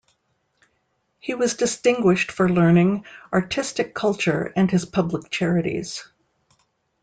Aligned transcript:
He 1.19 1.35
was 1.35 1.53
distinguished 1.53 2.31
for 2.31 2.49
learning, 2.49 3.05
artistic 3.31 3.93
culture 3.93 4.51
and 4.55 4.71
his 4.71 4.83
public 4.83 5.29
charities. 5.29 6.03